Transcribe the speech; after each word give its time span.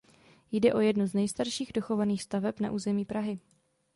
Jde 0.51 0.73
o 0.73 0.79
jednu 0.79 1.07
z 1.07 1.13
nejstarších 1.13 1.73
dochovaných 1.73 2.23
staveb 2.23 2.55
na 2.59 2.71
území 2.71 3.05
Prahy. 3.05 3.39